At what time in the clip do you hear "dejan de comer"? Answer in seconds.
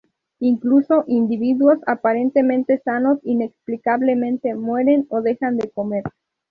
5.21-6.03